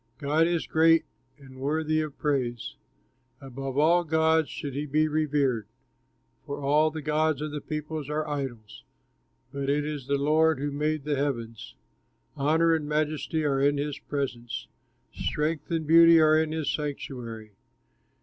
[0.17, 1.05] God is great,
[1.37, 2.73] and worthy of praise,
[3.39, 5.67] Above all gods should he be revered,
[6.43, 8.83] For all the gods of the peoples are idols,
[9.53, 11.75] But it is the Lord who made the heavens.
[12.35, 14.67] Honor and majesty are in his presence,
[15.13, 17.51] Strength and beauty are in his sanctuary.